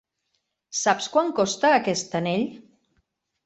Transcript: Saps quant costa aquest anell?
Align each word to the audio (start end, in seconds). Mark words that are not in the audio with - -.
Saps 0.79 1.11
quant 1.17 1.31
costa 1.41 1.73
aquest 1.77 2.21
anell? 2.23 2.51